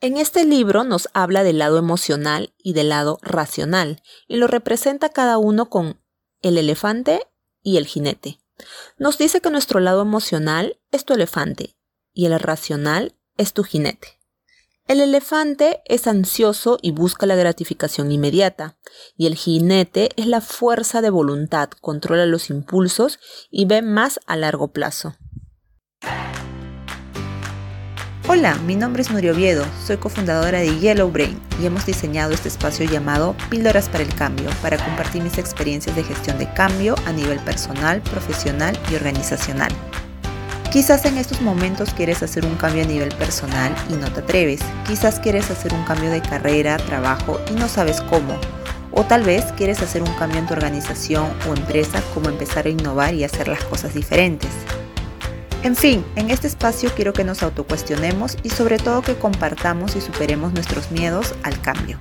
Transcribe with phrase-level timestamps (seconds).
[0.00, 5.08] En este libro nos habla del lado emocional y del lado racional y lo representa
[5.08, 6.00] cada uno con
[6.40, 7.26] el elefante
[7.62, 8.38] y el jinete.
[8.96, 11.74] Nos dice que nuestro lado emocional es tu elefante
[12.12, 14.20] y el racional es tu jinete.
[14.86, 18.78] El elefante es ansioso y busca la gratificación inmediata,
[19.18, 23.18] y el jinete es la fuerza de voluntad, controla los impulsos
[23.50, 25.14] y ve más a largo plazo.
[28.30, 32.48] Hola, mi nombre es Nurio Oviedo, soy cofundadora de Yellow Brain y hemos diseñado este
[32.48, 37.12] espacio llamado Píldoras para el Cambio para compartir mis experiencias de gestión de cambio a
[37.12, 39.72] nivel personal, profesional y organizacional.
[40.70, 44.60] Quizás en estos momentos quieres hacer un cambio a nivel personal y no te atreves.
[44.86, 48.38] Quizás quieres hacer un cambio de carrera, trabajo y no sabes cómo.
[48.92, 52.70] O tal vez quieres hacer un cambio en tu organización o empresa, como empezar a
[52.70, 54.50] innovar y hacer las cosas diferentes.
[55.64, 60.00] En fin, en este espacio quiero que nos autocuestionemos y sobre todo que compartamos y
[60.00, 61.98] superemos nuestros miedos al cambio.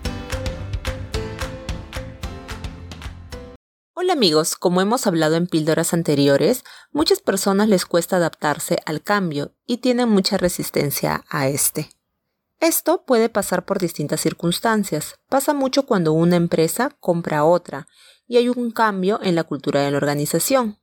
[3.96, 9.56] Hola amigos, como hemos hablado en píldoras anteriores, muchas personas les cuesta adaptarse al cambio
[9.66, 11.90] y tienen mucha resistencia a este.
[12.60, 15.16] Esto puede pasar por distintas circunstancias.
[15.30, 17.88] Pasa mucho cuando una empresa compra a otra
[18.28, 20.78] y hay un cambio en la cultura de la organización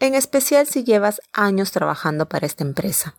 [0.00, 3.16] en especial si llevas años trabajando para esta empresa.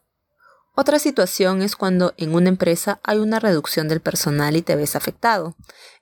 [0.78, 4.98] Otra situación es cuando en una empresa hay una reducción del personal y te ves
[4.98, 5.56] afectado.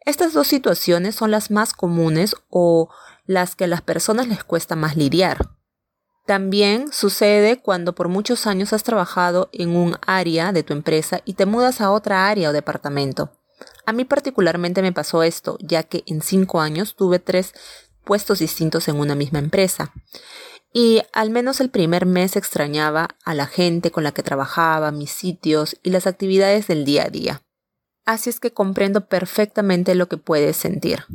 [0.04, 2.90] Estas dos situaciones son las más comunes o
[3.26, 5.52] las que a las personas les cuesta más lidiar.
[6.26, 11.34] También sucede cuando por muchos años has trabajado en un área de tu empresa y
[11.34, 13.30] te mudas a otra área o departamento.
[13.86, 17.54] A mí particularmente me pasó esto, ya que en cinco años tuve tres
[18.04, 19.94] puestos distintos en una misma empresa
[20.74, 25.12] y al menos el primer mes extrañaba a la gente con la que trabajaba, mis
[25.12, 27.42] sitios y las actividades del día a día.
[28.06, 31.06] Así es que comprendo perfectamente lo que puedes sentir.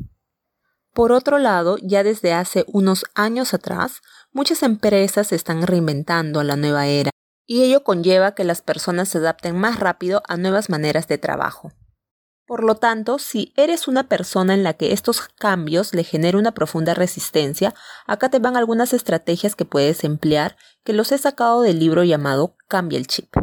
[0.95, 4.01] Por otro lado, ya desde hace unos años atrás,
[4.33, 7.11] muchas empresas se están reinventando a la nueva era,
[7.45, 11.73] y ello conlleva que las personas se adapten más rápido a nuevas maneras de trabajo.
[12.49, 16.53] Por lo tanto, si eres una persona en la que estos cambios le generan una
[16.53, 17.75] profunda resistencia,
[18.07, 22.57] acá te van algunas estrategias que puedes emplear que los he sacado del libro llamado
[22.67, 23.37] Cambia el chip.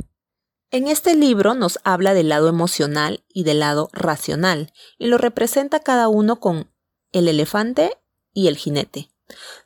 [0.72, 5.82] En este libro nos habla del lado emocional y del lado racional, y lo representa
[5.82, 6.72] cada uno con
[7.12, 7.92] el elefante
[8.34, 9.12] y el jinete.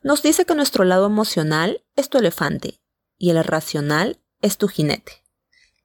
[0.03, 2.81] Nos dice que nuestro lado emocional es tu elefante
[3.17, 5.23] y el racional es tu jinete.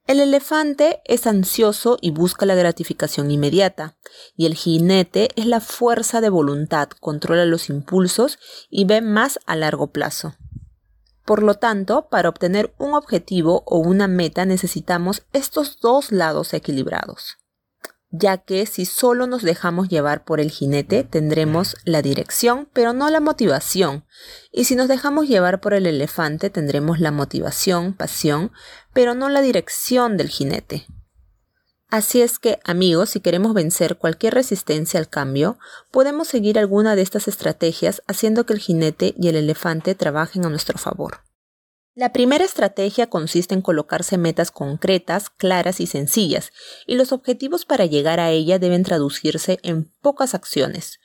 [0.07, 3.97] El elefante es ansioso y busca la gratificación inmediata,
[4.37, 8.39] y el jinete es la fuerza de voluntad, controla los impulsos
[8.69, 10.35] y ve más a largo plazo.
[11.25, 17.39] Por lo tanto, para obtener un objetivo o una meta necesitamos estos dos lados equilibrados
[18.17, 23.11] ya que si solo nos dejamos llevar por el jinete tendremos la dirección, pero no
[23.11, 24.05] la motivación,
[24.53, 28.53] y si nos dejamos llevar por el elefante tendremos la motivación, pasión,
[28.93, 30.87] pero no la dirección del jinete.
[31.91, 35.59] Así es que, amigos, si queremos vencer cualquier resistencia al cambio,
[35.91, 40.51] podemos seguir alguna de estas estrategias haciendo que el jinete y el elefante trabajen a
[40.51, 41.24] nuestro favor.
[41.97, 46.51] La primera estrategia consiste en colocarse metas concretas, claras y sencillas,
[46.89, 50.99] y los objetivos para llegar a ella deben traducirse en pocas acciones.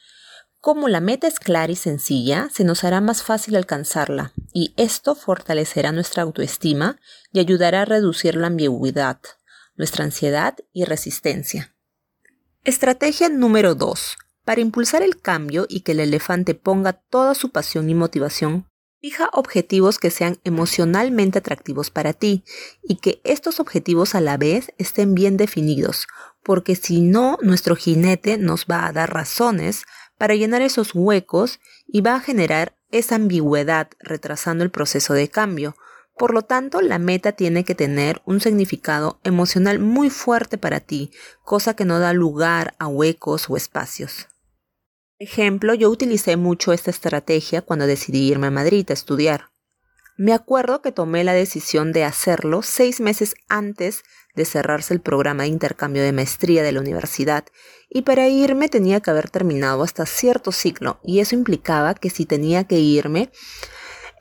[0.60, 5.14] Como la meta es clara y sencilla, se nos hará más fácil alcanzarla, y esto
[5.14, 7.00] fortalecerá nuestra autoestima
[7.32, 9.20] y ayudará a reducir la ambigüedad,
[9.76, 11.76] nuestra ansiedad y resistencia.
[12.64, 14.18] Estrategia número 2.
[14.44, 18.69] Para impulsar el cambio y que el elefante ponga toda su pasión y motivación,
[19.02, 22.44] Fija objetivos que sean emocionalmente atractivos para ti
[22.84, 26.06] y que estos objetivos a la vez estén bien definidos,
[26.44, 29.84] porque si no, nuestro jinete nos va a dar razones
[30.18, 35.78] para llenar esos huecos y va a generar esa ambigüedad retrasando el proceso de cambio.
[36.18, 41.12] Por lo tanto, la meta tiene que tener un significado emocional muy fuerte para ti,
[41.46, 44.28] cosa que no da lugar a huecos o espacios
[45.20, 49.52] ejemplo, yo utilicé mucho esta estrategia cuando decidí irme a Madrid a estudiar.
[50.18, 54.04] Me acuerdo que tomé la decisión de hacerlo seis meses antes
[54.36, 57.46] de cerrarse el programa de intercambio de maestría de la universidad
[57.90, 62.26] y para irme tenía que haber terminado hasta cierto ciclo y eso implicaba que si
[62.26, 63.32] tenía que irme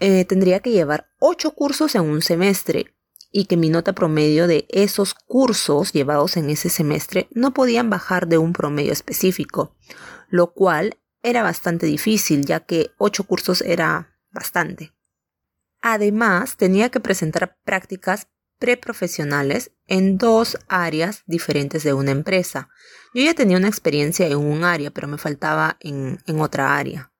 [0.01, 2.95] eh, tendría que llevar ocho cursos en un semestre
[3.31, 8.29] y que mi nota promedio de esos cursos llevados en ese semestre no podían bajar
[8.29, 9.77] de un promedio específico
[10.29, 14.93] lo cual era bastante difícil ya que ocho cursos era bastante.
[15.81, 18.29] Además, tenía que presentar prácticas
[18.59, 22.69] preprofesionales en dos áreas diferentes de una empresa.
[23.15, 27.13] Yo ya tenía una experiencia en un área, pero me faltaba en, en otra área.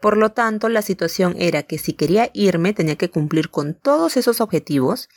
[0.00, 4.16] Por lo tanto, la situación era que si quería irme tenía que cumplir con todos
[4.16, 5.08] esos objetivos.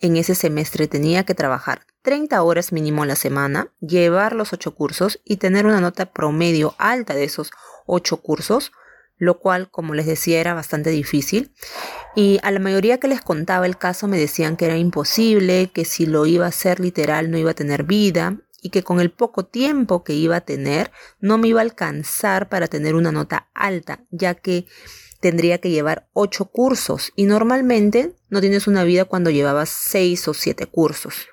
[0.00, 4.74] En ese semestre tenía que trabajar 30 horas mínimo a la semana, llevar los 8
[4.74, 7.50] cursos y tener una nota promedio alta de esos
[7.86, 8.72] 8 cursos,
[9.16, 11.52] lo cual, como les decía, era bastante difícil.
[12.14, 15.84] Y a la mayoría que les contaba el caso me decían que era imposible, que
[15.84, 19.10] si lo iba a hacer literal no iba a tener vida y que con el
[19.10, 20.90] poco tiempo que iba a tener
[21.20, 24.66] no me iba a alcanzar para tener una nota alta, ya que
[25.20, 30.34] tendría que llevar ocho cursos y normalmente no tienes una vida cuando llevabas seis o
[30.34, 31.28] siete cursos.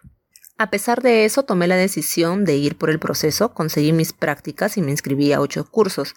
[0.57, 4.77] A pesar de eso, tomé la decisión de ir por el proceso, conseguí mis prácticas
[4.77, 6.15] y me inscribí a ocho cursos.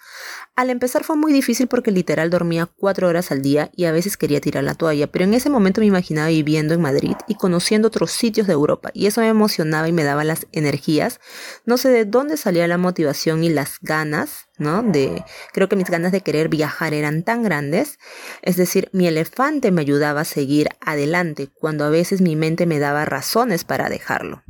[0.55, 4.17] Al empezar fue muy difícil porque literal dormía cuatro horas al día y a veces
[4.17, 7.89] quería tirar la toalla, pero en ese momento me imaginaba viviendo en Madrid y conociendo
[7.89, 11.19] otros sitios de Europa y eso me emocionaba y me daba las energías.
[11.67, 14.83] No sé de dónde salía la motivación y las ganas ¿no?
[14.83, 17.99] De, creo que mis ganas de querer viajar eran tan grandes,
[18.43, 22.79] es decir, mi elefante me ayudaba a seguir adelante cuando a veces mi mente me
[22.79, 24.43] daba razones para dejarlo.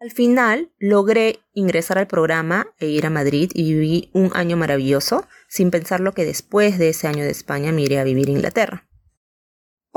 [0.00, 5.26] Al final logré ingresar al programa e ir a Madrid y viví un año maravilloso,
[5.48, 8.32] sin pensar lo que después de ese año de España me iré a vivir a
[8.32, 8.86] Inglaterra.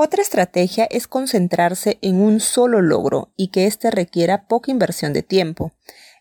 [0.00, 5.24] Otra estrategia es concentrarse en un solo logro y que éste requiera poca inversión de
[5.24, 5.72] tiempo.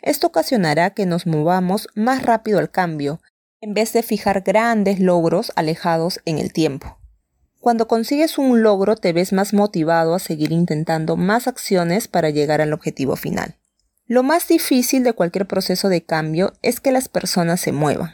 [0.01, 3.21] Esto ocasionará que nos movamos más rápido al cambio,
[3.61, 6.97] en vez de fijar grandes logros alejados en el tiempo.
[7.59, 12.61] Cuando consigues un logro te ves más motivado a seguir intentando más acciones para llegar
[12.61, 13.55] al objetivo final.
[14.05, 18.11] Lo más difícil de cualquier proceso de cambio es que las personas se muevan.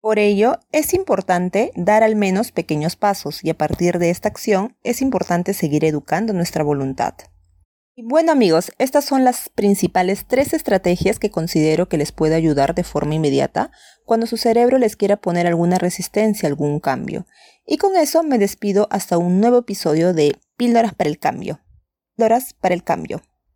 [0.00, 4.76] Por ello, es importante dar al menos pequeños pasos y a partir de esta acción
[4.84, 7.14] es importante seguir educando nuestra voluntad.
[8.00, 12.84] Bueno amigos, estas son las principales tres estrategias que considero que les puede ayudar de
[12.84, 13.72] forma inmediata
[14.04, 17.26] cuando su cerebro les quiera poner alguna resistencia algún cambio.
[17.66, 21.58] Y con eso me despido hasta un nuevo episodio de Píldoras para el Cambio.
[22.14, 23.20] Píldoras para el Cambio.